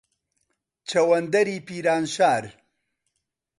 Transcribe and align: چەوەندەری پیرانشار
چەوەندەری 0.89 1.63
پیرانشار 1.67 2.43